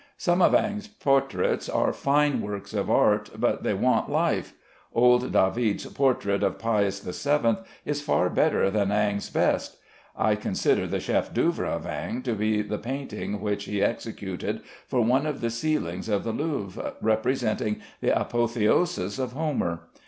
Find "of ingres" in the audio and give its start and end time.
0.41-0.87, 11.67-12.23